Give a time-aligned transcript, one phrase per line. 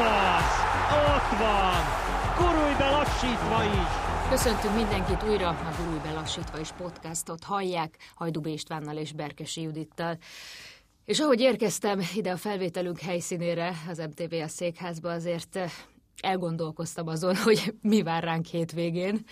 [0.00, 0.50] az!
[1.06, 1.82] Ott van!
[2.36, 4.08] Gurulj be lassítva is!
[4.28, 10.18] Köszöntünk mindenkit újra, a Gurulj be lassítva is podcastot hallják, Hajdubé Istvánnal és Berkesi Judittal.
[11.04, 15.58] És ahogy érkeztem ide a felvételünk helyszínére, az MTV a székházba, azért
[16.22, 19.24] elgondolkoztam azon, hogy mi vár ránk hétvégén,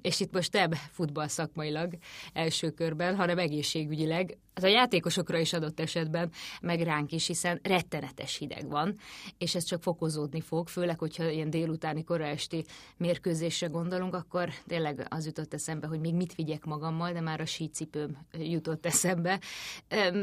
[0.00, 1.94] és itt most nem futball szakmailag
[2.32, 4.38] első körben, hanem egészségügyileg.
[4.54, 6.30] Az a játékosokra is adott esetben,
[6.60, 8.96] meg ránk is, hiszen rettenetes hideg van,
[9.38, 12.64] és ez csak fokozódni fog, főleg, hogyha ilyen délutáni, kora esti
[12.96, 17.46] mérkőzésre gondolunk, akkor tényleg az jutott eszembe, hogy még mit vigyek magammal, de már a
[17.46, 19.40] sícipőm jutott eszembe.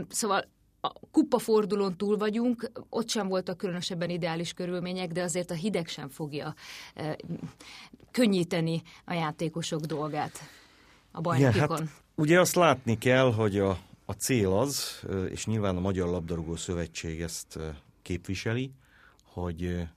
[0.09, 0.45] Szóval
[0.81, 6.09] a kupafordulón túl vagyunk, ott sem voltak különösebben ideális körülmények, de azért a hideg sem
[6.09, 6.53] fogja
[6.93, 7.17] e,
[8.11, 10.39] könnyíteni a játékosok dolgát
[11.11, 11.77] a bajnokikon.
[11.77, 16.09] Ja, hát ugye azt látni kell, hogy a, a cél az, és nyilván a Magyar
[16.09, 17.59] Labdarúgó Szövetség ezt
[18.01, 18.71] képviseli,
[19.23, 19.87] hogy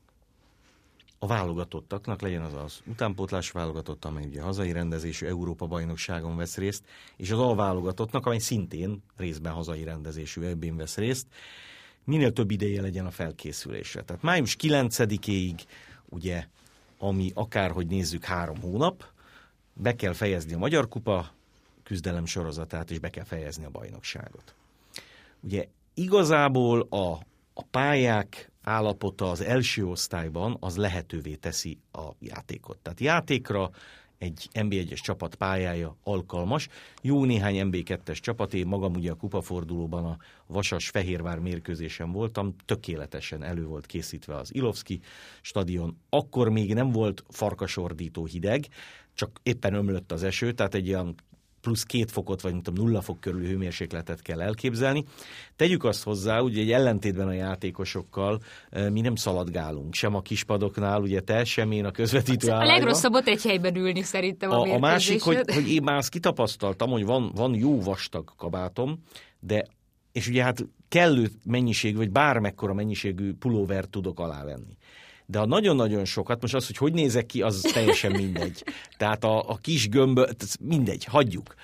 [1.23, 6.85] a válogatottaknak legyen az az utánpótlás válogatott, amely ugye hazai rendezésű Európa bajnokságon vesz részt,
[7.17, 11.27] és az alválogatottnak, amely szintén részben hazai rendezésű ebben vesz részt,
[12.05, 14.03] minél több ideje legyen a felkészülésre.
[14.03, 15.61] Tehát május 9-ig,
[16.09, 16.47] ugye,
[16.99, 19.05] ami akárhogy nézzük három hónap,
[19.73, 21.33] be kell fejezni a Magyar Kupa
[21.83, 24.55] küzdelem sorozatát, és be kell fejezni a bajnokságot.
[25.41, 27.19] Ugye igazából a,
[27.61, 32.79] a pályák állapota az első osztályban az lehetővé teszi a játékot.
[32.79, 33.71] Tehát játékra
[34.19, 36.69] egy NB1-es csapat pályája alkalmas.
[37.03, 40.17] Jó néhány NB2-es csapat, én magam ugye a kupafordulóban a
[40.47, 45.01] Vasas-Fehérvár mérkőzésen voltam, tökéletesen elő volt készítve az Ilovski
[45.41, 45.97] stadion.
[46.09, 48.67] Akkor még nem volt farkasordító hideg,
[49.15, 51.15] csak éppen ömlött az eső, tehát egy olyan
[51.61, 55.05] plusz két fokot, vagy mint tudom, nulla fok körül hőmérsékletet kell elképzelni.
[55.57, 58.41] Tegyük azt hozzá, ugye egy ellentétben a játékosokkal
[58.91, 63.43] mi nem szaladgálunk, sem a kispadoknál, ugye te, sem én a közvetítő A legrosszabbot egy
[63.43, 67.33] helyben ülni szerintem a, a, a másik, hogy, hogy én már azt kitapasztaltam, hogy van,
[67.35, 69.03] van jó vastag kabátom,
[69.41, 69.65] de
[70.13, 74.77] és ugye hát kellő mennyiség, vagy bármekkora mennyiségű pulóver tudok alávenni
[75.31, 78.65] de ha nagyon-nagyon sokat, most az, hogy hogy nézek ki, az teljesen mindegy.
[78.97, 80.21] Tehát a, a kis gömb,
[80.61, 81.55] mindegy, hagyjuk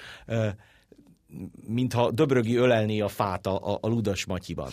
[1.66, 4.70] mintha Döbrögi ölelné a fát a, a, a Ludas Matyiban.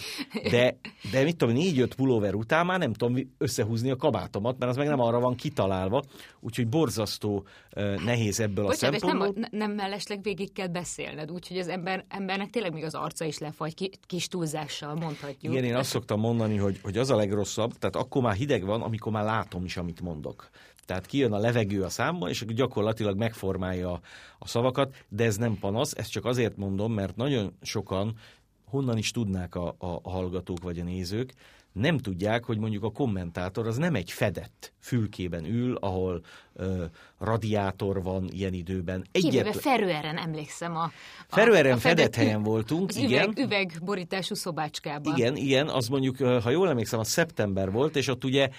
[0.52, 0.78] De,
[1.12, 4.88] de mit tudom, négy-öt pulóver után már nem tudom összehúzni a kabátomat, mert az meg
[4.88, 6.04] nem arra van kitalálva,
[6.40, 9.42] úgyhogy borzasztó uh, nehéz ebből Bocsánat, a szempontból.
[9.42, 13.38] Nem, nem mellesleg végig kell beszélned, úgyhogy az ember, embernek tényleg még az arca is
[13.38, 15.54] lefagy, ki, kis túlzással mondhatjuk.
[15.54, 18.82] Igen, én azt szoktam mondani, hogy, hogy az a legrosszabb, tehát akkor már hideg van,
[18.82, 20.50] amikor már látom is, amit mondok.
[20.86, 24.00] Tehát kijön a levegő a számba, és gyakorlatilag megformálja
[24.40, 28.18] a szavakat, de ez nem panasz, ezt csak azért mondom, mert nagyon sokan,
[28.66, 31.34] honnan is tudnák a, a, a hallgatók vagy a nézők,
[31.74, 36.22] nem tudják, hogy mondjuk a kommentátor az nem egy fedett fülkében ül, ahol
[36.54, 36.84] ö,
[37.20, 39.08] radiátor van ilyen időben.
[39.12, 40.76] Kivéve Ferőeren emlékszem.
[40.76, 40.92] A, a,
[41.28, 43.24] Ferőeren a fedett, fedett helyen voltunk, az igen.
[43.24, 45.18] Üveg, üvegborítású szobácskában.
[45.18, 48.50] Igen, igen, az mondjuk, ha jól emlékszem, a szeptember volt, és ott ugye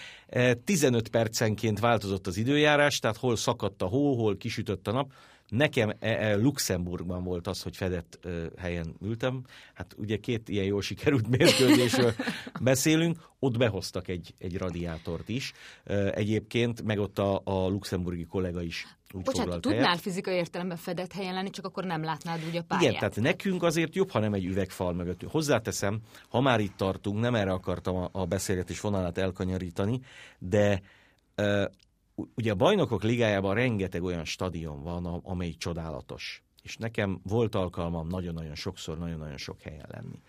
[0.65, 5.13] 15 percenként változott az időjárás, tehát hol szakadt a hó, hol kisütött a nap,
[5.57, 8.19] Nekem e, e, Luxemburgban volt az, hogy fedett
[8.59, 9.43] helyen ültem.
[9.75, 12.13] Hát ugye két ilyen jól sikerült mérkőzésről
[12.61, 13.19] beszélünk.
[13.39, 15.53] Ott behoztak egy, egy radiátort is.
[16.11, 20.01] Egyébként, meg ott a, a luxemburgi kollega is úgy Bocsánat, tudnál helyet.
[20.01, 22.83] fizikai értelemben fedett helyen lenni, csak akkor nem látnád úgy a pályát.
[22.83, 25.23] Igen, tehát nekünk azért jobb, ha nem egy üvegfal mögött.
[25.23, 30.01] Hozzáteszem, ha már itt tartunk, nem erre akartam a, a beszélgetés vonalát elkanyarítani,
[30.39, 30.81] de
[32.35, 36.43] ugye a bajnokok ligájában rengeteg olyan stadion van, amely csodálatos.
[36.63, 40.23] És nekem volt alkalmam nagyon-nagyon sokszor, nagyon-nagyon sok helyen lenni.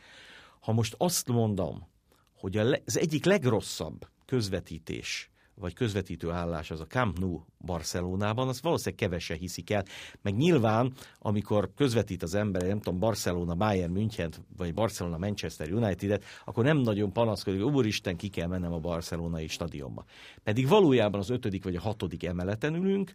[0.59, 1.87] Ha most azt mondom,
[2.33, 8.99] hogy az egyik legrosszabb közvetítés vagy közvetítő állás az a Camp Nou Barcelonában, az valószínűleg
[8.99, 9.83] kevese hiszik el.
[10.21, 16.23] Meg nyilván, amikor közvetít az ember, nem tudom, Barcelona, Bayern München, vagy Barcelona, Manchester United-et,
[16.45, 20.05] akkor nem nagyon panaszkodik, hogy úristen, ki kell mennem a barcelonai stadionba.
[20.43, 23.13] Pedig valójában az ötödik vagy a hatodik emeleten ülünk,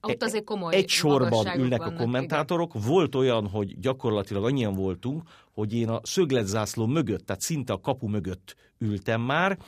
[0.00, 2.74] ott azért komoly Egy sorban ülnek vannak, a kommentátorok.
[2.74, 2.88] Igen.
[2.88, 8.08] Volt olyan, hogy gyakorlatilag annyian voltunk, hogy én a szögletzászló mögött, tehát szinte a kapu
[8.08, 9.58] mögött ültem már,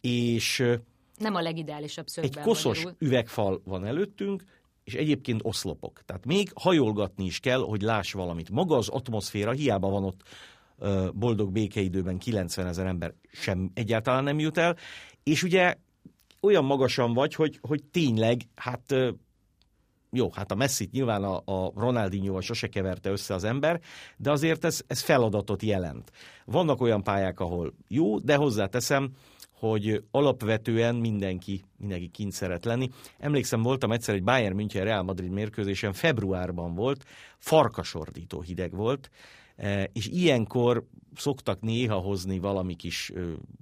[0.00, 0.64] és
[1.18, 2.38] nem a legideálisabb szögben.
[2.38, 2.96] Egy koszos magyarul.
[2.98, 4.44] üvegfal van előttünk,
[4.84, 6.02] és egyébként oszlopok.
[6.04, 8.50] Tehát még hajolgatni is kell, hogy láss valamit.
[8.50, 10.22] Maga az atmoszféra, hiába van ott
[11.12, 14.76] boldog békeidőben 90 ezer ember sem egyáltalán nem jut el,
[15.22, 15.74] és ugye
[16.40, 18.94] olyan magasan vagy, hogy, hogy tényleg, hát
[20.10, 23.80] jó, hát a Messi nyilván a, a Ronaldinho-val sose keverte össze az ember,
[24.16, 26.10] de azért ez, ez feladatot jelent.
[26.44, 29.10] Vannak olyan pályák, ahol jó, de hozzáteszem,
[29.58, 32.90] hogy alapvetően mindenki, mindenki kint szeret lenni.
[33.18, 37.04] Emlékszem, voltam egyszer egy Bayern München Real Madrid mérkőzésen, februárban volt,
[37.38, 39.10] farkasordító hideg volt,
[39.56, 40.84] E, és ilyenkor
[41.14, 43.12] szoktak néha hozni valami kis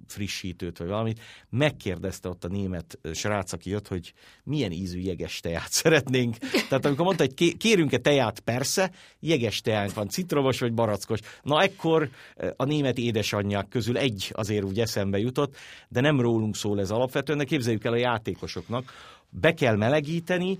[0.07, 1.19] frissítőt, vagy valamit.
[1.49, 4.13] Megkérdezte ott a német srác, aki jött, hogy
[4.43, 6.37] milyen ízű jeges teát szeretnénk.
[6.37, 11.19] Tehát amikor mondta, hogy kérünk-e teát, persze, jeges teánk van, citromos vagy barackos.
[11.43, 12.09] Na ekkor
[12.55, 15.55] a német édesanyják közül egy azért úgy eszembe jutott,
[15.89, 18.93] de nem rólunk szól ez alapvetően, de képzeljük el a játékosoknak,
[19.39, 20.59] be kell melegíteni,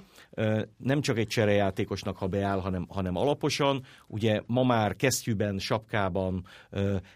[0.78, 3.84] nem csak egy cserejátékosnak, ha beáll, hanem, hanem alaposan.
[4.08, 6.46] Ugye ma már kesztyűben, sapkában,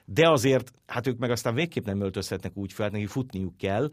[0.06, 3.90] de azért, hát ők meg aztán végképp nem öltözhetnek úgy fel, neki futniuk kell.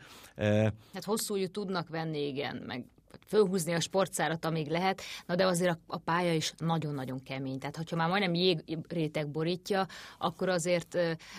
[0.93, 2.85] Hát hosszú tudnak venni, igen, meg
[3.27, 7.59] fölhúzni a sportszárat, amíg lehet, na de azért a, pálya is nagyon-nagyon kemény.
[7.59, 9.87] Tehát, hogyha már majdnem jégréteg borítja,
[10.19, 10.99] akkor azért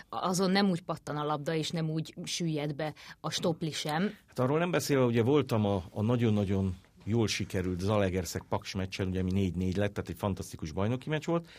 [0.10, 4.18] azon nem úgy pattan a labda, és nem úgy süllyed be a stopli sem.
[4.28, 9.20] Hát arról nem beszélve, ugye voltam a, a nagyon-nagyon jól sikerült Zalegerszeg Paks meccsen, ugye
[9.20, 11.50] ami 4-4 lett, tehát egy fantasztikus bajnoki meccs volt,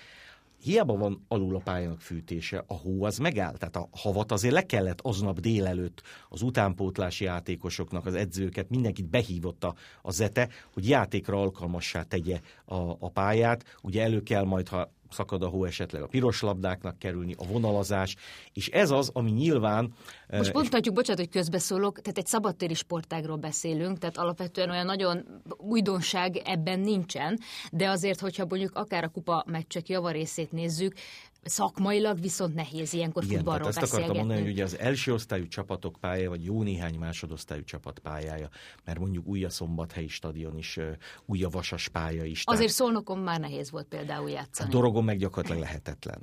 [0.62, 3.56] hiába van alul a pályának fűtése, a hó az megáll.
[3.56, 9.64] Tehát a havat azért le kellett aznap délelőtt az utánpótlási játékosoknak, az edzőket, mindenkit behívott
[9.64, 13.78] a, a zete, hogy játékra alkalmassá tegye a, a pályát.
[13.82, 18.16] Ugye elő kell majd, ha szakad a hó esetleg a piros labdáknak kerülni, a vonalazás,
[18.52, 19.93] és ez az, ami nyilván...
[20.28, 25.43] Most eh, mondhatjuk, bocsánat, hogy közbeszólok, tehát egy szabadtéri sportágról beszélünk, tehát alapvetően olyan nagyon
[25.56, 27.38] újdonság ebben nincsen,
[27.72, 30.94] de azért, hogyha mondjuk akár a kupa meccsek javarészét nézzük,
[31.43, 35.96] Szakmailag viszont nehéz ilyenkor Igen, futballról ezt akartam mondani, hogy ugye az első osztályú csapatok
[36.00, 38.49] pálya, vagy jó néhány másodosztályú csapat pályája,
[38.85, 40.79] mert mondjuk új a Szombathelyi stadion is,
[41.26, 42.43] új a Vasas pálya is.
[42.44, 42.75] Azért tehát...
[42.75, 44.70] Szolnokon már nehéz volt például játszani.
[44.70, 46.20] Dorogon meg gyakorlatilag lehetetlen.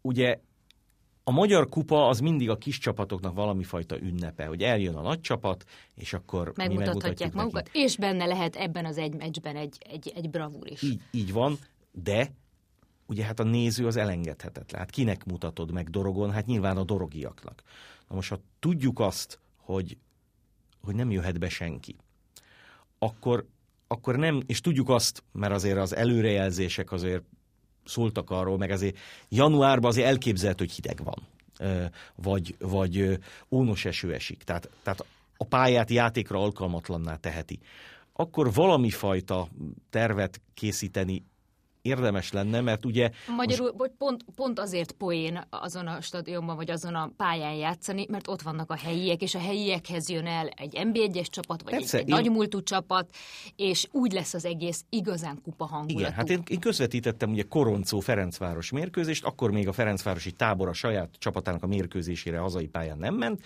[0.00, 0.40] Ugye
[1.28, 5.20] a magyar kupa az mindig a kis csapatoknak valami fajta ünnepe, hogy eljön a nagy
[5.20, 5.64] csapat,
[5.94, 7.78] és akkor megmutathatják magukat, neki.
[7.78, 10.82] és benne lehet ebben az egy meccsben egy, egy, egy bravúr is.
[10.82, 11.58] Így, így van,
[11.92, 12.32] de
[13.06, 14.80] ugye hát a néző az elengedhetetlen.
[14.80, 16.30] Hát kinek mutatod meg dorogon?
[16.30, 17.62] Hát nyilván a dorogiaknak.
[18.08, 19.96] Na most, ha tudjuk azt, hogy,
[20.82, 21.96] hogy nem jöhet be senki,
[22.98, 23.46] akkor,
[23.86, 27.22] akkor nem, és tudjuk azt, mert azért az előrejelzések azért
[27.84, 28.98] szóltak arról, meg azért
[29.28, 31.26] januárban azért elképzelhető, hogy hideg van,
[32.14, 33.18] vagy, vagy
[33.50, 34.42] ónos eső esik.
[34.42, 35.04] Tehát, tehát
[35.36, 37.58] a pályát játékra alkalmatlanná teheti.
[38.12, 39.48] Akkor valami fajta
[39.90, 41.24] tervet készíteni
[41.86, 43.10] érdemes lenne, mert ugye...
[43.36, 43.90] Magyarul most...
[43.98, 48.70] pont, pont azért poén azon a stadionban, vagy azon a pályán játszani, mert ott vannak
[48.70, 52.14] a helyiek, és a helyiekhez jön el egy NB1-es csapat, vagy Persze, egy, egy én...
[52.14, 53.10] nagymúltú csapat,
[53.56, 55.98] és úgy lesz az egész igazán kupa hangulatú.
[55.98, 60.72] Igen, hát én, én közvetítettem ugye Koroncó Ferencváros mérkőzést, akkor még a Ferencvárosi tábor a
[60.72, 63.44] saját csapatának a mérkőzésére hazai pályán nem ment.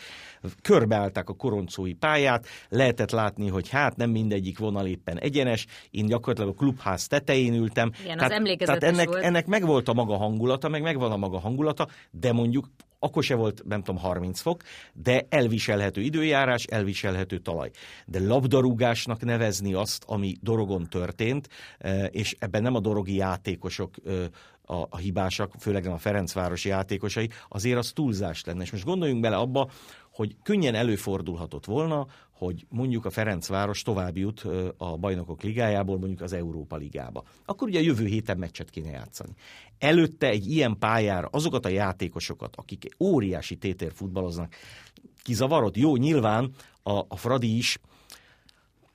[0.62, 6.50] Körbeállták a koroncói pályát, lehetett látni, hogy hát nem mindegyik vonal éppen egyenes, én gyakorlatilag
[6.50, 7.92] a klubház tetején ültem.
[8.02, 9.22] Igen, tehát tehát, tehát ennek, volt.
[9.22, 12.68] ennek megvolt a maga hangulata, meg megvan a maga hangulata, de mondjuk
[13.02, 14.62] akkor se volt, nem tudom, 30 fok,
[14.92, 17.70] de elviselhető időjárás, elviselhető talaj.
[18.06, 21.48] De labdarúgásnak nevezni azt, ami dorogon történt,
[21.78, 24.14] eh, és ebben nem a dorogi játékosok eh,
[24.70, 28.62] a, a hibásak, főleg nem a Ferencvárosi játékosai, azért az túlzás lenne.
[28.62, 29.70] És most gondoljunk bele abba,
[30.12, 32.06] hogy könnyen előfordulhatott volna,
[32.40, 34.44] hogy mondjuk a Ferencváros tovább jut
[34.76, 37.22] a bajnokok ligájából mondjuk az Európa ligába.
[37.44, 39.32] Akkor ugye a jövő héten meccset kéne játszani.
[39.78, 44.54] Előtte egy ilyen pályára azokat a játékosokat, akik óriási tétér futballoznak,
[45.22, 45.76] kizavarod?
[45.76, 46.50] Jó, nyilván
[46.82, 47.78] a, a Fradi is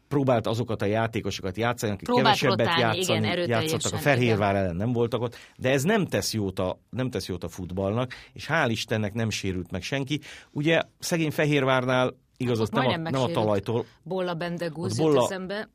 [0.07, 4.63] próbált azokat a játékosokat játszani, akik Próbált kevesebbet rotálni, játszani, igen, játszottak, a Ferhérvár igen.
[4.63, 8.13] ellen nem voltak ott, de ez nem tesz, jót a, nem tesz jót a futballnak,
[8.33, 10.19] és hál' Istennek nem sérült meg senki.
[10.51, 13.85] Ugye szegény Fehérvárnál igaz, nem a, nem a talajtól.
[14.03, 15.69] Bolla Bendegúz Bolla eszembe.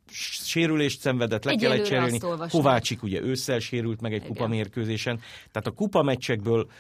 [0.45, 2.19] sérülést szenvedett, le kellett cserélni.
[2.51, 5.21] Kovácsik ugye ősszel sérült meg egy kupa mérkőzésen.
[5.53, 6.71] Tehát a kupa meccsekből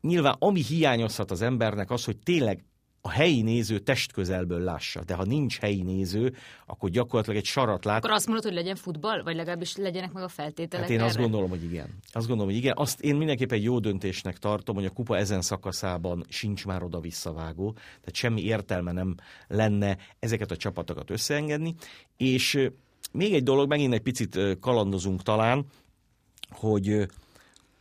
[0.00, 2.64] nyilván ami hiányozhat az embernek az, hogy tényleg
[3.02, 5.04] a helyi néző testközelből lássa.
[5.04, 6.34] De ha nincs helyi néző,
[6.66, 7.98] akkor gyakorlatilag egy sarat lát.
[7.98, 11.08] Akkor azt mondod, hogy legyen futball, vagy legalábbis legyenek meg a feltételek Hát én erre?
[11.08, 11.98] azt gondolom, hogy igen.
[12.12, 12.76] Azt gondolom, hogy igen.
[12.76, 17.00] Azt én mindenképpen egy jó döntésnek tartom, hogy a kupa ezen szakaszában sincs már oda
[17.00, 17.72] visszavágó.
[17.72, 19.14] Tehát semmi értelme nem
[19.48, 21.74] lenne ezeket a csapatokat összeengedni.
[22.16, 22.68] És
[23.12, 25.64] még egy dolog, megint egy picit kalandozunk talán,
[26.50, 27.06] hogy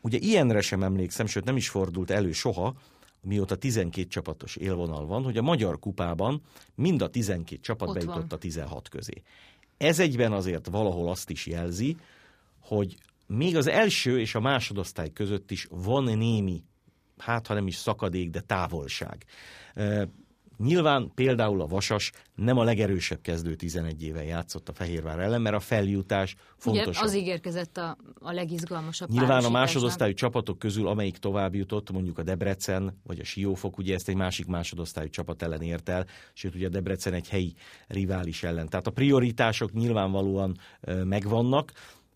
[0.02, 2.74] ugye ilyenre sem emlékszem, sőt nem is fordult elő soha,
[3.22, 6.42] mióta 12 csapatos élvonal van, hogy a Magyar Kupában
[6.76, 8.30] mind a 12 csapat Ott bejutott van.
[8.30, 9.22] a 16 közé.
[9.78, 11.98] Ez egyben azért valahol azt is jelzi,
[12.60, 12.96] hogy
[13.28, 16.64] még az első és a másodosztály között is van némi,
[17.18, 19.26] hát ha nem is szakadék, de távolság.
[20.64, 25.56] Nyilván például a Vasas nem a legerősebb kezdő 11 éve játszott a Fehérvár ellen, mert
[25.56, 26.98] a feljutás fontos.
[26.98, 32.18] Ugye az ígérkezett a, a legizgalmasabb Nyilván a másodosztályú csapatok közül, amelyik tovább jutott, mondjuk
[32.18, 36.56] a Debrecen vagy a Siófok, ugye ezt egy másik másodosztályú csapat ellen ért el, sőt
[36.56, 37.54] ugye a Debrecen egy helyi
[37.88, 38.70] rivális ellen.
[38.70, 40.58] Tehát a prioritások nyilvánvalóan
[41.04, 41.72] megvannak,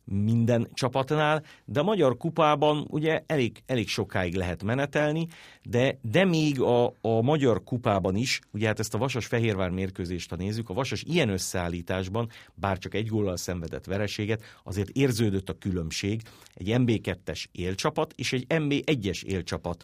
[0.06, 5.28] minden csapatnál, de a Magyar Kupában ugye elég, elég sokáig lehet menetelni,
[5.64, 10.36] de, de még a, a Magyar Kupában is, ugye hát ezt a Vasas-Fehérvár mérkőzést, ha
[10.36, 16.22] nézzük, a Vasas ilyen összeállításban, bár csak egy góllal szenvedett vereséget, azért érződött a különbség
[16.54, 19.84] egy MB2-es élcsapat és egy MB1-es élcsapat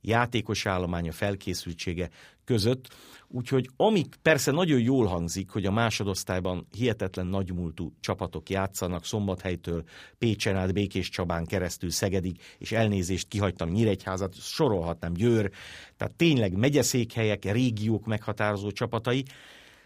[0.00, 2.10] játékos állománya, felkészültsége
[2.46, 2.88] között.
[3.28, 9.84] Úgyhogy amik persze nagyon jól hangzik, hogy a másodosztályban hihetetlen nagymúltú csapatok játszanak, Szombathelytől
[10.18, 15.50] Pécsen át Békés Csabán keresztül Szegedig, és elnézést kihagytam Nyíregyházat, sorolhatnám Győr,
[15.96, 19.24] tehát tényleg megyeszékhelyek, régiók meghatározó csapatai,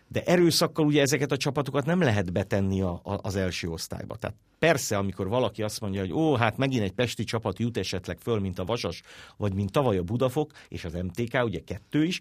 [0.09, 4.17] de erőszakkal ugye ezeket a csapatokat nem lehet betenni a, a, az első osztályba.
[4.17, 8.19] Tehát persze, amikor valaki azt mondja, hogy ó, hát megint egy pesti csapat jut esetleg
[8.19, 9.03] föl, mint a Vasas,
[9.37, 12.21] vagy mint tavaly a Budafok, és az MTK, ugye kettő is,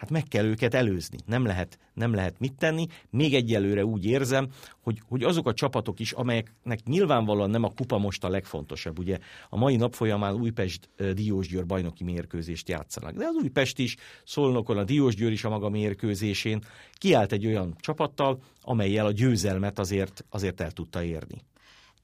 [0.00, 1.18] hát meg kell őket előzni.
[1.26, 2.86] Nem lehet, nem lehet mit tenni.
[3.10, 4.48] Még egyelőre úgy érzem,
[4.82, 8.98] hogy, hogy azok a csapatok is, amelyeknek nyilvánvalóan nem a kupa most a legfontosabb.
[8.98, 13.12] Ugye a mai nap folyamán Újpest Diósgyőr bajnoki mérkőzést játszanak.
[13.12, 16.60] De az Újpest is, Szolnokon a Diósgyőr is a maga mérkőzésén
[16.92, 21.44] kiállt egy olyan csapattal, amelyel a győzelmet azért, azért el tudta érni.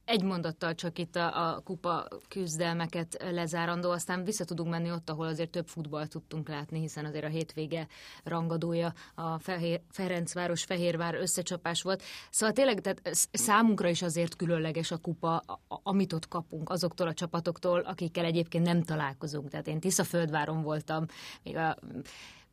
[0.07, 5.27] Egy mondattal csak itt a, a kupa küzdelmeket lezárandó, aztán vissza tudunk menni ott, ahol
[5.27, 7.87] azért több futball tudtunk látni, hiszen azért a hétvége
[8.25, 12.03] rangadója a Fehér, Ferencváros Fehérvár összecsapás volt.
[12.31, 17.81] Szóval tényleg tehát számunkra is azért különleges a kupa, amit ott kapunk azoktól a csapatoktól,
[17.81, 19.49] akikkel egyébként nem találkozunk.
[19.49, 21.07] Tehát én Tiszaföldváron voltam,
[21.43, 21.77] még a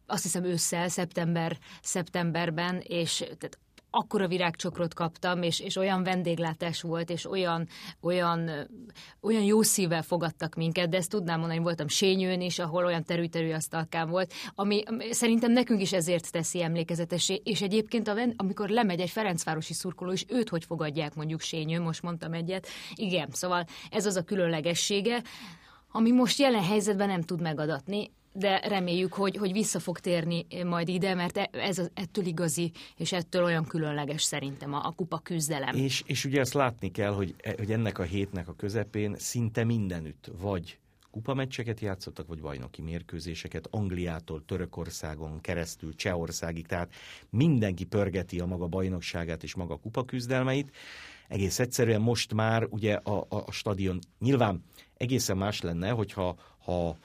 [0.06, 3.60] azt hiszem ősszel, szeptember, szeptemberben, és tehát
[3.96, 7.68] akkora virágcsokrot kaptam, és, és olyan vendéglátás volt, és olyan,
[8.02, 8.50] olyan,
[9.22, 13.04] olyan jó szívvel fogadtak minket, de ezt tudnám mondani, hogy voltam Sényőn is, ahol olyan
[13.04, 19.00] terű-terű asztalkám volt, ami szerintem nekünk is ezért teszi emlékezetesé, és egyébként a, amikor lemegy
[19.00, 24.06] egy Ferencvárosi szurkoló, és őt hogy fogadják mondjuk Sényőn, most mondtam egyet, igen, szóval ez
[24.06, 25.22] az a különlegessége,
[25.92, 30.88] ami most jelen helyzetben nem tud megadatni de reméljük, hogy, hogy vissza fog térni majd
[30.88, 35.76] ide, mert e, ez ettől igazi, és ettől olyan különleges szerintem a, a kupa küzdelem.
[35.76, 39.64] És, és ugye azt látni kell, hogy, e, hogy ennek a hétnek a közepén szinte
[39.64, 40.78] mindenütt vagy
[41.12, 46.94] kupameccseket játszottak, vagy bajnoki mérkőzéseket Angliától, Törökországon keresztül, Csehországig, tehát
[47.30, 50.72] mindenki pörgeti a maga bajnokságát és maga kupaküzdelmeit.
[51.28, 54.64] Egész egyszerűen most már ugye a, a, a stadion nyilván
[54.98, 56.98] egészen más lenne, hogyha ha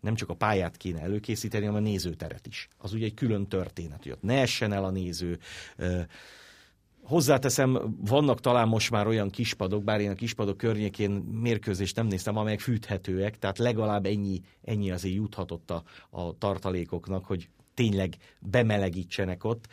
[0.00, 2.68] nem csak a pályát kéne előkészíteni, hanem a nézőteret is.
[2.78, 5.38] Az ugye egy külön történet, hogy ott ne essen el a néző,
[7.02, 12.36] Hozzáteszem, vannak talán most már olyan kispadok, bár én a kispadok környékén mérkőzést nem néztem,
[12.36, 19.66] amelyek fűthetőek, tehát legalább ennyi, ennyi azért juthatott a, a tartalékoknak, hogy tényleg bemelegítsenek ott,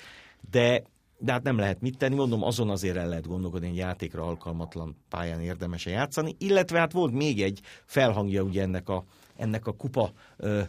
[0.50, 0.84] de,
[1.18, 4.96] de hát nem lehet mit tenni, mondom, azon azért el lehet gondolkodni, hogy játékra alkalmatlan
[5.10, 9.04] pályán érdemes játszani, illetve hát volt még egy felhangja ugye ennek a,
[9.38, 10.62] ennek a kupa ö,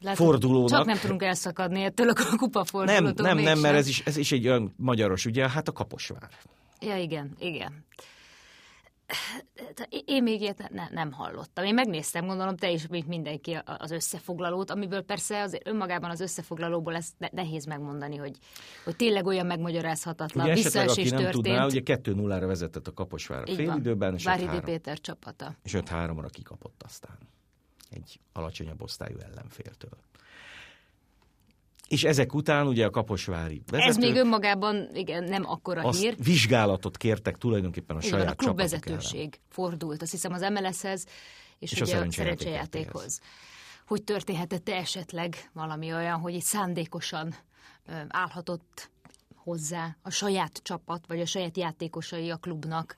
[0.00, 0.68] Lehet, fordulónak.
[0.70, 3.26] Csak nem tudunk elszakadni ettől a kupa fordulótól.
[3.26, 6.28] Nem, nem, nem, mert ez is, ez is egy olyan magyaros, ugye, hát a Kaposvár.
[6.80, 7.84] Ja, igen, igen.
[10.04, 11.64] Én még ilyet ne, nem hallottam.
[11.64, 16.94] Én megnéztem, gondolom, te is, mint mindenki az összefoglalót, amiből persze azért önmagában az összefoglalóból
[16.94, 18.38] ezt nehéz megmondani, hogy,
[18.84, 21.44] hogy tényleg olyan megmagyarázhatatlan ugye visszaesés aki nem történt.
[21.44, 24.28] Tudná, ugye 2-0-ra vezetett a Kaposvár fél időben, és
[24.64, 25.54] Péter csapata.
[25.62, 27.18] És 5-3-ra kikapott aztán
[27.90, 29.98] egy alacsonyabb osztályú ellenféltől.
[31.88, 36.16] És ezek után ugye a Kaposvári vezetők, Ez még önmagában igen, nem akkora hír.
[36.22, 41.04] vizsgálatot kértek tulajdonképpen a Igen, saját a klubvezetőség fordult, azt hiszem az MLS-hez,
[41.58, 43.20] és, és ugye a szerencsejátékhoz.
[43.86, 47.34] Hogy történhetett-e esetleg valami olyan, hogy itt szándékosan
[48.08, 48.90] állhatott
[49.34, 52.96] hozzá a saját csapat, vagy a saját játékosai a klubnak,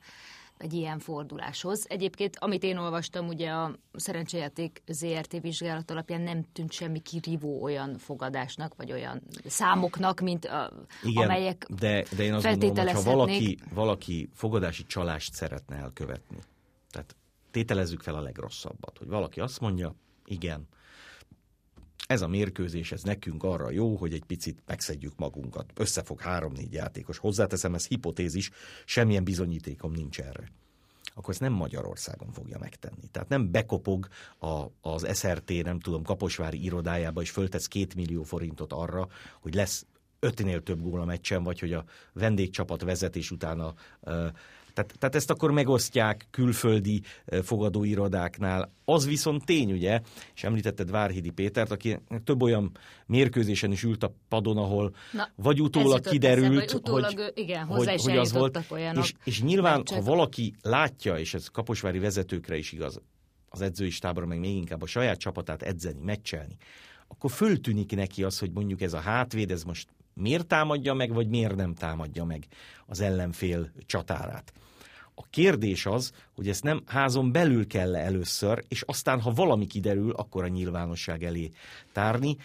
[0.58, 1.84] egy ilyen forduláshoz.
[1.88, 7.98] Egyébként, amit én olvastam, ugye a szerencsejáték ZRT vizsgálat alapján nem tűnt semmi kirívó olyan
[7.98, 10.72] fogadásnak, vagy olyan számoknak, mint a,
[11.02, 16.38] Igen, amelyek de, de én azt gondolom, hogy ha valaki, valaki fogadási csalást szeretne elkövetni,
[16.90, 17.16] tehát
[17.50, 19.94] tételezzük fel a legrosszabbat, hogy valaki azt mondja,
[20.24, 20.68] igen,
[22.06, 25.72] ez a mérkőzés, ez nekünk arra jó, hogy egy picit megszedjük magunkat.
[25.74, 27.18] Összefog három-négy játékos.
[27.18, 28.50] Hozzáteszem, ez hipotézis,
[28.84, 30.50] semmilyen bizonyítékom nincs erre.
[31.14, 33.08] akkor ezt nem Magyarországon fogja megtenni.
[33.10, 34.08] Tehát nem bekopog
[34.38, 39.08] a, az SRT, nem tudom, Kaposvári irodájába, és föltesz két millió forintot arra,
[39.40, 39.86] hogy lesz
[40.20, 43.74] ötnél több gól a meccsen, vagy hogy a vendégcsapat vezetés utána
[44.76, 47.02] tehát, tehát ezt akkor megosztják külföldi
[47.42, 48.72] fogadóirodáknál.
[48.84, 50.00] Az viszont tény, ugye,
[50.34, 52.70] és említetted Várhidi Pétert, aki több olyan
[53.06, 58.02] mérkőzésen is ült a padon, ahol Na, vagy utólag kiderült, eszembe, utólag, hogy, igen, hogy,
[58.02, 58.64] hogy az volt.
[58.68, 63.00] Olyanok, és, és nyilván, ha valaki látja, és ez kaposvári vezetőkre is igaz,
[63.48, 66.56] az edzői stábra, meg még inkább a saját csapatát edzeni, meccselni,
[67.08, 69.88] akkor föltűnik neki az, hogy mondjuk ez a hátvéd, ez most
[70.20, 72.46] miért támadja meg, vagy miért nem támadja meg
[72.86, 74.52] az ellenfél csatárát.
[75.14, 80.12] A kérdés az, hogy ezt nem házon belül kell először, és aztán, ha valami kiderül,
[80.12, 81.50] akkor a nyilvánosság elé
[81.92, 82.36] tárni.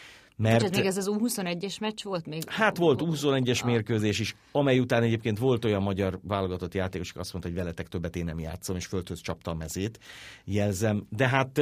[0.41, 0.63] Mert...
[0.63, 2.49] Ez még ez az U21-es meccs volt még?
[2.49, 7.31] Hát volt U21-es mérkőzés is, amely után egyébként volt olyan magyar válogatott játékos, aki azt
[7.31, 9.99] mondta, hogy veletek többet én nem játszom, és földhöz csapta a mezét,
[10.45, 11.05] jelzem.
[11.09, 11.61] De hát,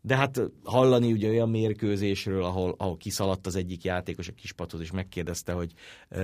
[0.00, 4.90] de hát hallani ugye olyan mérkőzésről, ahol, ahol kiszaladt az egyik játékos a kispadhoz, és
[4.90, 5.72] megkérdezte, hogy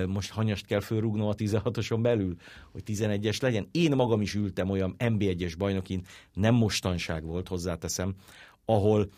[0.06, 2.34] most hanyast kell fölrúgnom a 16-oson belül,
[2.72, 3.68] hogy 11-es legyen.
[3.70, 6.04] Én magam is ültem olyan NB1-es bajnokin,
[6.34, 8.14] nem mostanság volt, hozzáteszem,
[8.64, 9.10] ahol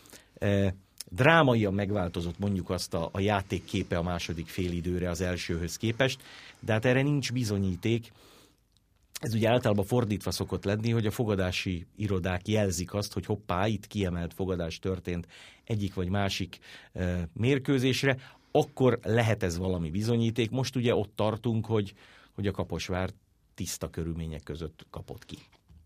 [1.15, 6.23] drámaian megváltozott mondjuk azt a, a játék képe a második félidőre az elsőhöz képest,
[6.61, 8.13] de hát erre nincs bizonyíték.
[9.21, 13.87] Ez ugye általában fordítva szokott lenni, hogy a fogadási irodák jelzik azt, hogy hoppá, itt
[13.87, 15.27] kiemelt fogadás történt
[15.65, 16.59] egyik vagy másik
[16.93, 18.17] e, mérkőzésre,
[18.51, 20.51] akkor lehet ez valami bizonyíték.
[20.51, 21.95] Most ugye ott tartunk, hogy,
[22.33, 23.11] hogy a Kaposvár
[23.55, 25.39] tiszta körülmények között kapott ki.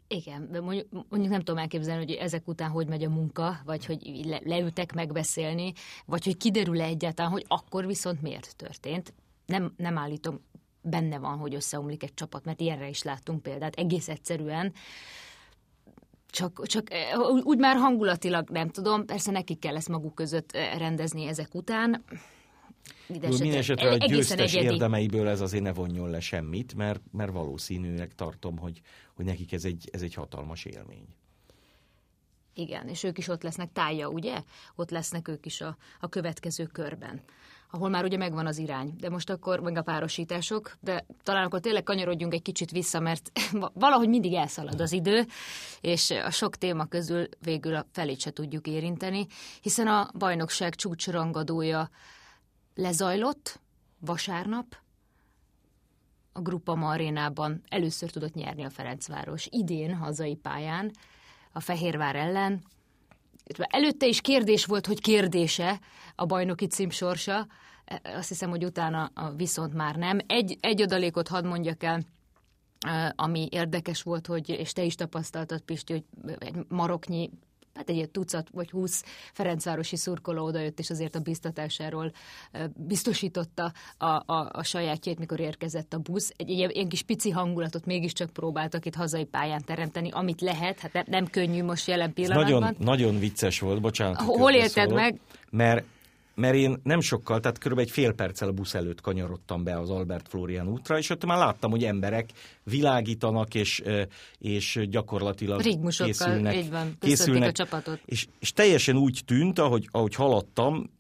[0.09, 3.87] Igen, de mondjuk, mondjuk nem tudom elképzelni, hogy ezek után hogy megy a munka, vagy
[3.87, 5.73] hogy le, leültek megbeszélni,
[6.07, 9.15] vagy hogy kiderül-e egyáltalán, hogy akkor viszont miért történt.
[9.47, 10.41] Nem, nem állítom,
[10.83, 13.75] benne van, hogy összeomlik egy csapat, mert ilyenre is láttunk példát.
[13.75, 14.73] Egész egyszerűen
[16.31, 20.79] csak, csak eh, úgy már hangulatilag nem tudom, persze nekik kell ezt maguk között eh,
[20.79, 22.05] rendezni ezek után.
[23.07, 24.73] Minden esetre a győztes egyedi.
[24.73, 28.81] érdemeiből ez azért ne vonjon le semmit, mert, mert valószínűleg tartom, hogy,
[29.15, 31.07] hogy nekik ez egy, ez egy hatalmas élmény.
[32.55, 34.43] Igen, és ők is ott lesznek, tája, ugye?
[34.75, 37.23] Ott lesznek ők is a, a következő körben
[37.71, 38.95] ahol már ugye megvan az irány.
[38.99, 43.31] De most akkor meg a párosítások, de talán akkor tényleg kanyarodjunk egy kicsit vissza, mert
[43.75, 45.27] valahogy mindig elszalad az idő,
[45.81, 49.27] és a sok téma közül végül a felét se tudjuk érinteni,
[49.61, 51.91] hiszen a bajnokság csúcsrangadója
[52.77, 53.61] lezajlott
[53.99, 54.77] vasárnap,
[56.33, 60.91] a Grupa Marénában először tudott nyerni a Ferencváros idén hazai pályán
[61.53, 62.63] a Fehérvár ellen.
[63.57, 65.81] Előtte is kérdés volt, hogy kérdése
[66.15, 67.47] a bajnoki cím sorsa,
[68.03, 70.19] azt hiszem, hogy utána viszont már nem.
[70.27, 72.03] Egy, egy adalékot hadd mondjak el,
[73.15, 77.31] ami érdekes volt, hogy, és te is tapasztaltad, Pisti, hogy egy maroknyi
[77.77, 82.13] hát egy tucat vagy húsz Ferencvárosi szurkoló odajött, és azért a biztatásáról
[82.75, 86.33] biztosította a, a, a sajátjét, mikor érkezett a busz.
[86.37, 91.05] Egy ilyen kis pici hangulatot mégiscsak próbáltak itt hazai pályán teremteni, amit lehet, hát nem,
[91.07, 92.61] nem könnyű most jelen pillanatban.
[92.61, 94.21] nagyon, nagyon vicces volt, bocsánat.
[94.21, 95.21] Hol érted meg?
[95.51, 95.85] Mert
[96.37, 97.79] mert én nem sokkal, tehát kb.
[97.79, 101.39] egy fél perccel a busz előtt kanyarodtam be az Albert Florian útra, és ott már
[101.39, 102.31] láttam, hogy emberek
[102.63, 103.83] világítanak, és,
[104.39, 106.55] és gyakorlatilag készülnek.
[106.55, 108.01] így van, készülnek, a csapatot.
[108.05, 110.91] És, és teljesen úgy tűnt, ahogy, ahogy haladtam,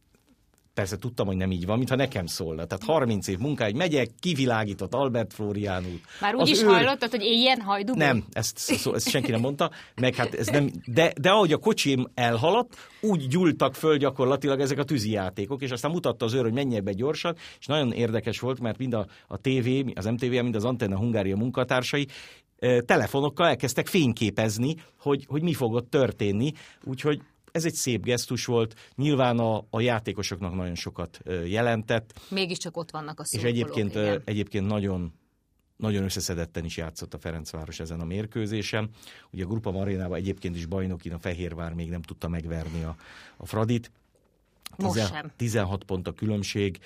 [0.76, 2.64] Persze tudtam, hogy nem így van, mintha nekem szólna.
[2.64, 6.02] Tehát 30 év munkáig megyek, kivilágított Albert Florián út.
[6.20, 6.68] Már úgy is őr...
[6.68, 7.94] hallottad, hogy ilyen hajdú?
[7.94, 11.56] Nem, ezt, szó, ezt senki nem mondta, meg hát ez nem, de, de ahogy a
[11.56, 16.52] kocsim elhaladt, úgy gyúltak föl gyakorlatilag ezek a tűzijátékok, és aztán mutatta az őr, hogy
[16.52, 20.54] menjek be gyorsan, és nagyon érdekes volt, mert mind a, a TV, az MTV, mind
[20.54, 22.06] az Antenna Hungária munkatársai
[22.84, 26.52] telefonokkal elkezdtek fényképezni, hogy, hogy mi fog ott történni,
[26.84, 27.20] úgyhogy
[27.56, 32.20] ez egy szép gesztus volt, nyilván a, a játékosoknak nagyon sokat jelentett.
[32.28, 34.22] Mégiscsak ott vannak a És egyébként, igen.
[34.24, 35.12] egyébként nagyon
[35.76, 38.90] nagyon összeszedetten is játszott a Ferencváros ezen a mérkőzésen.
[39.30, 42.96] Ugye a Grupa Marénában egyébként is bajnokin a Fehérvár még nem tudta megverni a,
[43.36, 43.90] a Fradit.
[44.76, 45.32] Most sem.
[45.36, 46.78] 16 pont a különbség,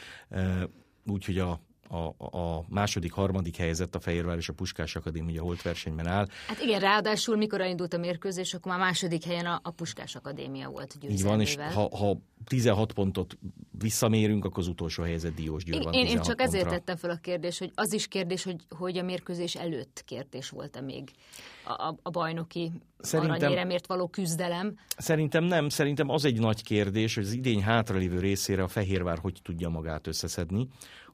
[1.06, 6.06] úgyhogy a a, a második, harmadik helyezett a Fehérvár és a Puskás Akadémia holt versenyben
[6.06, 6.26] áll.
[6.46, 10.68] Hát igen, ráadásul mikor elindult a mérkőzés, akkor már második helyen a, a Puskás Akadémia
[10.68, 11.40] volt győzelmével.
[11.40, 13.38] Így van, és ha, ha 16 pontot
[13.70, 16.44] visszamérünk, akkor az utolsó helyezett Diós Győr van én, én csak pontra.
[16.44, 20.50] ezért tettem fel a kérdést, hogy az is kérdés, hogy, hogy a mérkőzés előtt kérdés
[20.50, 21.10] volt-e még
[21.64, 24.78] a, a bajnoki Szerintem, aranyéremért való küzdelem?
[24.96, 29.40] Szerintem nem, szerintem az egy nagy kérdés, hogy az idény hátralévő részére a Fehérvár hogy
[29.42, 30.68] tudja magát összeszedni.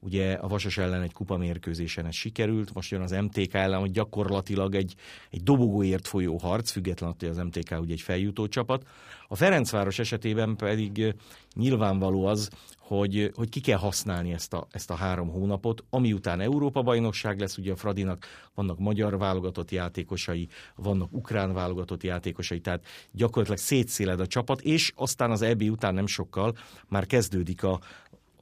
[0.06, 4.74] Ugye a Vasas ellen egy kupamérkőzésen ez sikerült, most jön az MTK ellen, hogy gyakorlatilag
[4.74, 4.94] egy,
[5.30, 8.86] egy dobogóért folyó harc, független attól, hogy az MTK ugye egy feljutó csapat.
[9.28, 11.14] A Ferencváros esetében pedig
[11.54, 16.40] nyilvánvaló az, hogy, hogy ki kell használni ezt a, ezt a három hónapot, ami után
[16.40, 23.58] Európa-bajnokság lesz, ugye a Fradinak vannak magyar válogatott játékosai, vannak ukrán válogatott játékosai, tehát gyakorlatilag
[23.58, 26.56] szétszéled a csapat, és aztán az EB után nem sokkal
[26.88, 27.80] már kezdődik a,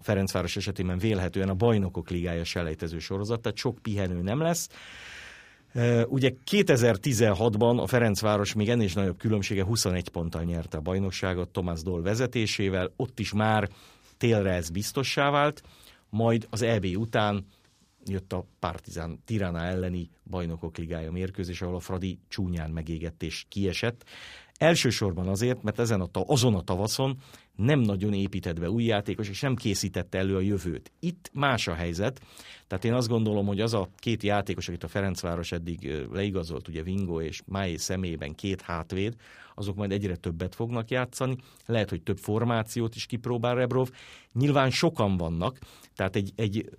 [0.05, 4.69] Ferencváros esetében vélhetően a bajnokok ligája selejtező sorozat, tehát sok pihenő nem lesz.
[6.07, 11.83] Ugye 2016-ban a Ferencváros még ennél is nagyobb különbsége 21 ponttal nyerte a bajnokságot Tomás
[11.83, 13.69] Doll vezetésével, ott is már
[14.17, 15.63] télre ez biztossá vált,
[16.09, 17.47] majd az EB után
[18.07, 24.05] jött a Partizán Tirana elleni bajnokok ligája mérkőzés, ahol a Fradi csúnyán megégett és kiesett.
[24.59, 27.19] Elsősorban azért, mert ezen a, azon a tavaszon
[27.57, 30.93] nem nagyon épített be új játékos, és nem készítette elő a jövőt.
[31.01, 32.21] Itt más a helyzet,
[32.67, 36.83] tehát én azt gondolom, hogy az a két játékos, akit a Ferencváros eddig leigazolt, ugye
[36.83, 39.15] Vingo és Máé személyében két hátvéd,
[39.55, 41.37] azok majd egyre többet fognak játszani,
[41.67, 43.91] lehet, hogy több formációt is kipróbál Rebrov.
[44.33, 45.59] Nyilván sokan vannak,
[45.95, 46.71] tehát egy, egy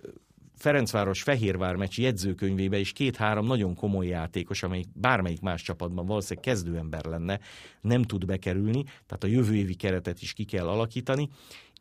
[0.56, 7.04] Ferencváros Fehérvár meccs jegyzőkönyvébe is két-három nagyon komoly játékos, amelyik bármelyik más csapatban valószínűleg kezdőember
[7.04, 7.40] lenne,
[7.80, 11.28] nem tud bekerülni, tehát a jövő évi keretet is ki kell alakítani,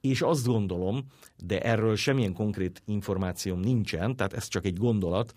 [0.02, 1.06] és azt gondolom,
[1.44, 5.34] de erről semmilyen konkrét információm nincsen, tehát ez csak egy gondolat,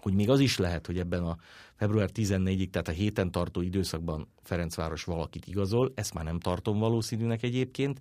[0.00, 1.36] hogy még az is lehet, hogy ebben a
[1.74, 7.42] február 14-ig, tehát a héten tartó időszakban Ferencváros valakit igazol, ezt már nem tartom valószínűnek
[7.42, 8.00] egyébként,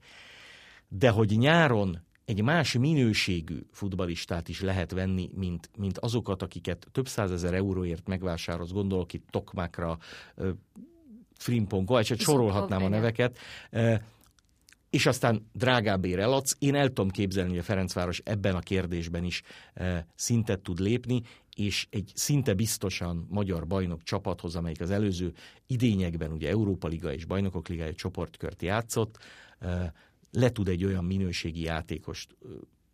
[0.87, 7.07] de hogy nyáron egy más minőségű futbalistát is lehet venni, mint, mint azokat, akiket több
[7.07, 9.97] százezer euróért megvásárolsz, gondolok itt Tokmákra,
[11.37, 13.37] Frimpon, Kovács, sorolhatnám a neveket,
[14.89, 16.55] és aztán drágábbért eladsz.
[16.59, 19.41] Én el tudom képzelni, hogy a Ferencváros ebben a kérdésben is
[20.15, 21.21] szintet tud lépni,
[21.55, 25.33] és egy szinte biztosan magyar bajnok csapathoz, amelyik az előző
[25.67, 29.17] idényekben ugye Európa Liga és Bajnokok Ligája csoportkört játszott,
[30.31, 32.37] le tud egy olyan minőségi játékost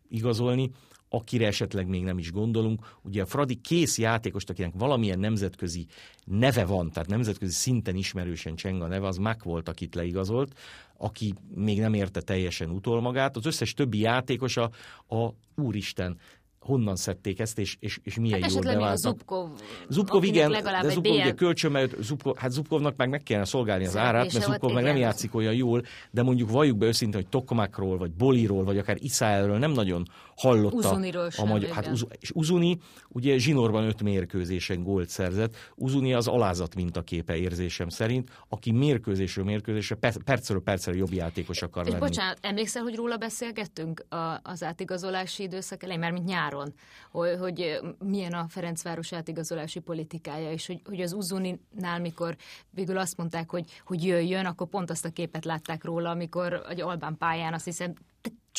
[0.08, 0.70] igazolni,
[1.08, 2.96] akire esetleg még nem is gondolunk.
[3.02, 5.86] Ugye a Fradi kész játékost, akinek valamilyen nemzetközi
[6.24, 10.58] neve van, tehát nemzetközi szinten ismerősen cseng a neve, az Mac volt, akit leigazolt,
[10.96, 13.36] aki még nem érte teljesen utol magát.
[13.36, 14.70] Az összes többi játékos a,
[15.08, 16.18] a úristen
[16.60, 18.96] honnan szedték ezt, és, és, és milyen hát jól beváltak.
[18.96, 19.48] Zubkov,
[19.88, 23.96] Zubkov igen, de Zubkov ugye kölcsön, mert Zubkov, hát Zubkovnak meg meg kellene szolgálni az
[23.96, 27.98] árát, mert Zubkov meg nem játszik olyan jól, de mondjuk valljuk be őszintén, hogy Tokomakról,
[27.98, 30.02] vagy Boliról, vagy akár Iszáelről nem nagyon
[30.36, 31.70] hallotta Uzuniról a magyar.
[31.70, 35.56] Hát Uz, és Uzuni ugye zsinórban öt mérkőzésen gólt szerzett.
[35.74, 41.92] Uzuni az alázat mintaképe érzésem szerint, aki mérkőzésről mérkőzésre percről percre jobb játékos akar és
[41.92, 42.04] lenni.
[42.04, 44.04] bocsánat, emlékszel, hogy róla beszélgettünk
[44.42, 46.74] az átigazolási időszak elején, mert mint nyáron,
[47.10, 52.36] hogy, hogy milyen a Ferencváros átigazolási politikája, és hogy, hogy az Uzuninál, mikor
[52.70, 56.80] végül azt mondták, hogy, hogy jöjjön, akkor pont azt a képet látták róla, amikor egy
[56.80, 57.94] Albán pályán azt hiszem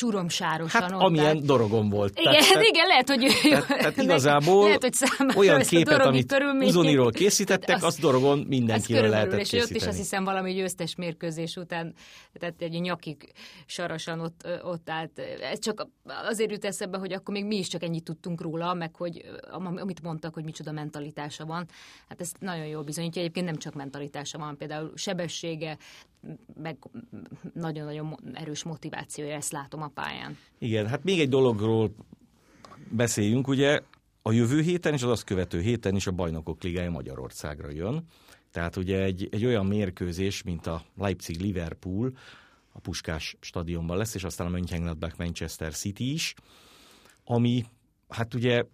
[0.00, 0.82] csuromsárosan.
[0.82, 2.18] Hát amilyen dorogon volt.
[2.18, 3.26] Igen, tehát, igen lehet, hogy...
[3.42, 9.40] Tehát, tehát igazából lehet, hogy olyan képet, amit Uzoniról készítettek, az, azt dorogon mindenkiről lehetett
[9.40, 9.62] és készíteni.
[9.62, 11.94] És ott is azt hiszem valami győztes mérkőzés után,
[12.32, 13.32] tehát egy nyakig
[13.66, 15.18] sarasan ott, ott állt.
[15.52, 15.86] Ez csak
[16.28, 19.24] azért jut eszembe, hogy akkor még mi is csak ennyit tudtunk róla, meg hogy
[19.76, 21.68] amit mondtak, hogy micsoda mentalitása van.
[22.08, 23.20] Hát ez nagyon jól bizonyítja.
[23.20, 25.78] Egyébként nem csak mentalitása van, például sebessége,
[26.62, 26.76] meg
[27.54, 30.36] nagyon-nagyon erős motivációja, ezt látom a pályán.
[30.58, 31.94] Igen, hát még egy dologról
[32.90, 33.80] beszéljünk, ugye
[34.22, 38.04] a jövő héten és az azt követő héten is a Bajnokok Ligája Magyarországra jön.
[38.50, 42.12] Tehát ugye egy, egy olyan mérkőzés, mint a Leipzig-Liverpool,
[42.72, 46.34] a Puskás stadionban lesz, és aztán a Mönchengladbach Manchester City is,
[47.24, 47.64] ami
[48.08, 48.64] hát ugye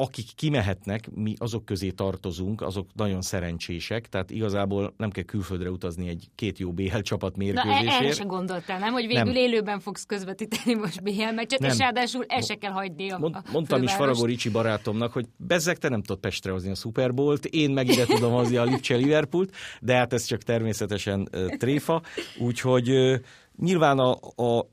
[0.00, 6.08] akik kimehetnek, mi azok közé tartozunk, azok nagyon szerencsések, tehát igazából nem kell külföldre utazni
[6.08, 7.84] egy két jó BL csapat mérkőzésért.
[7.84, 8.92] Na, erre sem gondoltál, nem?
[8.92, 9.34] Hogy végül nem.
[9.34, 11.70] élőben fogsz közvetíteni most BL meccset, nem.
[11.70, 15.26] és ráadásul el se kell hagyni a, Mond, a Mondtam is Faragó Ricsi barátomnak, hogy
[15.36, 18.64] bezzek, te nem tudod Pestre hozni a Super Bowl-t, én meg ide tudom hozni a
[18.64, 22.02] Lipcse Liverpoolt, de hát ez csak természetesen tréfa,
[22.38, 23.20] úgyhogy
[23.56, 24.66] nyilván a, a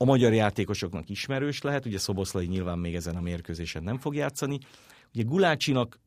[0.00, 4.58] a magyar játékosoknak ismerős lehet, ugye Szoboszlai nyilván még ezen a mérkőzésen nem fog játszani.
[5.14, 6.00] Ugye Gulácsinak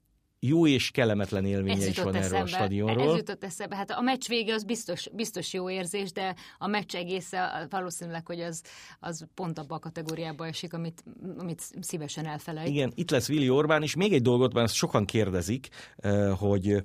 [0.44, 2.48] jó és kellemetlen élménye is van erről a eszembe.
[2.48, 3.10] stadionról.
[3.10, 3.76] Ez jutott eszembe.
[3.76, 8.40] Hát a meccs vége az biztos, biztos jó érzés, de a meccs egésze valószínűleg, hogy
[8.40, 8.62] az,
[9.00, 11.04] az pont abba a kategóriába esik, amit,
[11.38, 12.68] amit szívesen elfelejt.
[12.68, 16.84] Igen, itt lesz Vili Orbán, és még egy dolgot, mert ezt sokan kérdezik, eh, hogy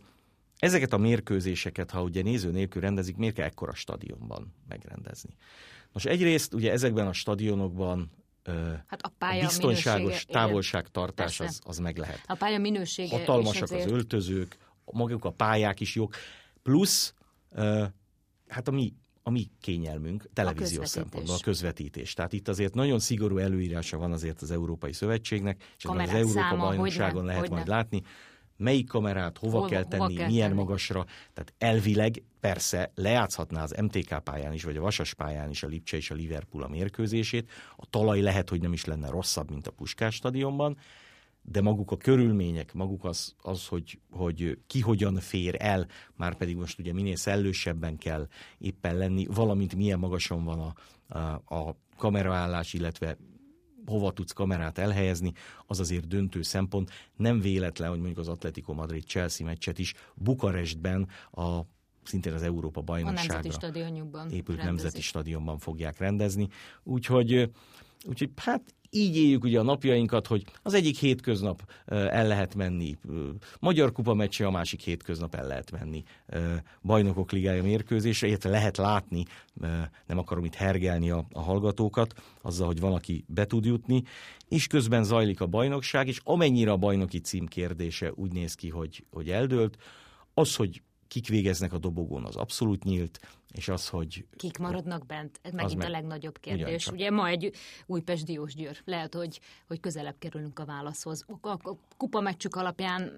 [0.58, 5.36] ezeket a mérkőzéseket, ha ugye néző nélkül rendezik, miért kell ekkora stadionban megrendezni?
[5.96, 8.10] Most egyrészt ugye ezekben a stadionokban
[8.86, 12.20] Hát a pálya biztonságos minősége- távolságtartás az, az meg lehet.
[12.26, 16.14] A pálya minősége Hatalmasak is az öltözők, maguk a pályák is jók,
[16.62, 17.14] plusz
[18.48, 21.02] hát a mi, a mi kényelmünk televíziós közvetítés.
[21.02, 22.14] szempontból, a közvetítés.
[22.14, 26.64] Tehát itt azért nagyon szigorú előírása van azért az Európai Szövetségnek, és az Európa száma,
[26.64, 27.54] bajnokságon lehet hogyne.
[27.54, 28.02] majd látni,
[28.56, 30.60] melyik kamerát hova, Hol- kell hova tenni, kell milyen tenni.
[30.60, 31.04] magasra.
[31.04, 35.96] Tehát elvileg persze lejátszhatná az MTK pályán is, vagy a Vasas pályán is a Lipcse
[35.96, 37.50] és a Liverpool a mérkőzését.
[37.76, 40.76] A talaj lehet, hogy nem is lenne rosszabb, mint a Puskás stadionban,
[41.42, 46.56] de maguk a körülmények, maguk az, az hogy, hogy ki hogyan fér el, már pedig
[46.56, 50.72] most ugye minél szellősebben kell éppen lenni, valamint milyen magasan van a,
[51.18, 53.16] a, a kameraállás, illetve
[53.86, 55.32] hova tudsz kamerát elhelyezni,
[55.66, 56.90] az azért döntő szempont.
[57.16, 61.60] Nem véletlen, hogy mondjuk az Atletico Madrid-Chelsea meccset is Bukarestben a
[62.02, 64.64] szintén az Európa a nemzeti bajnokságra stadionjukban épült rendezik.
[64.64, 66.48] nemzeti stadionban fogják rendezni.
[66.82, 67.50] Úgyhogy,
[68.04, 72.96] úgyhogy hát így éljük ugye a napjainkat, hogy az egyik hétköznap el lehet menni
[73.60, 76.02] Magyar Kupa meccse, a másik hétköznap el lehet menni
[76.82, 79.24] Bajnokok Ligája mérkőzésre, illetve lehet látni,
[80.06, 84.02] nem akarom itt hergelni a, a hallgatókat, azzal, hogy van, aki be tud jutni,
[84.48, 89.04] és közben zajlik a bajnokság, és amennyire a bajnoki cím kérdése úgy néz ki, hogy,
[89.10, 89.76] hogy eldőlt,
[90.34, 93.20] az, hogy kik végeznek a dobogón, az abszolút nyílt,
[93.56, 95.38] és az, hogy Kik maradnak bent?
[95.42, 96.64] Ez megint meg a legnagyobb kérdés.
[96.64, 96.94] ugyancsak.
[96.94, 97.52] Ugye ma egy
[97.86, 98.76] Újpest Diós Győr.
[98.84, 101.24] Lehet, hogy, hogy közelebb kerülünk a válaszhoz.
[101.40, 103.12] A, a, kupa meccsük alapján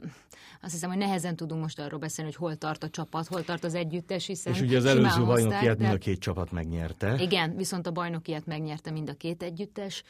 [0.63, 3.65] azt hiszem, hogy nehezen tudunk most arról beszélni, hogy hol tart a csapat, hol tart
[3.65, 7.17] az együttes, hiszen És ugye az előző bajnokiát de- mind a két csapat megnyerte.
[7.19, 10.05] Igen, viszont a bajnokiát megnyerte mind a két együttes.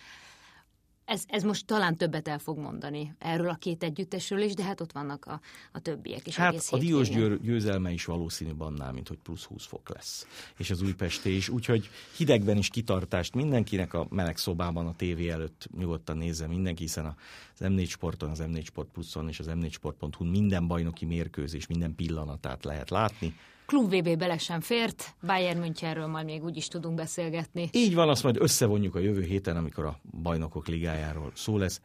[1.08, 4.80] Ez, ez most talán többet el fog mondani erről a két együttesről is, de hát
[4.80, 5.40] ott vannak a,
[5.72, 7.08] a többiek is Hát a Diós.
[7.08, 10.26] Győr győzelme is valószínűbb annál, mint hogy plusz 20 fok lesz.
[10.56, 11.48] És az Újpesté is.
[11.48, 17.14] Úgyhogy hidegben is kitartást mindenkinek a meleg szobában, a tévé előtt nyugodtan nézze mindenki, hiszen
[17.60, 22.64] az M4 Sporton, az M4 Sport Pluszon és az M4sport.hu minden bajnoki mérkőzés, minden pillanatát
[22.64, 23.34] lehet látni.
[23.66, 27.68] Klub VB bele sem fért, Bayern Münchenről majd még úgy is tudunk beszélgetni.
[27.72, 31.80] Így van, azt majd összevonjuk a jövő héten, amikor a bajnokok ligájáról szó lesz.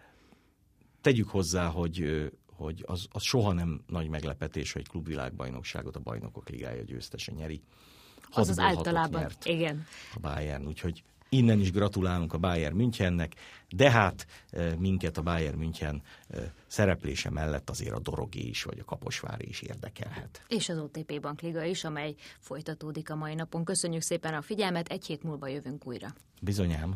[1.02, 6.84] Tegyük hozzá, hogy, hogy az, az soha nem nagy meglepetés, hogy klubvilágbajnokságot a bajnokok ligája
[6.84, 7.62] győztese nyeri.
[8.32, 9.86] Az az általában, nyert igen.
[10.16, 13.34] a Bayern, úgyhogy innen is gratulálunk a Bayern Münchennek,
[13.69, 14.28] de hát
[14.78, 16.02] minket a Bayern München
[16.67, 20.43] szereplése mellett azért a Dorogé is, vagy a Kaposvári is érdekelhet.
[20.48, 23.63] És az OTP Bankliga is, amely folytatódik a mai napon.
[23.63, 26.13] Köszönjük szépen a figyelmet, egy hét múlva jövünk újra.
[26.41, 26.96] Bizonyám.